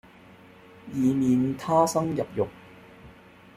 [0.93, 2.47] 以免它生入肉